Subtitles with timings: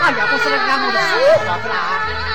[0.00, 2.29] 啊，要不是那个俺们的叔，是不来？